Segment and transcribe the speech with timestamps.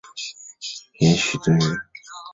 [1.01, 1.77] 严虞敦人。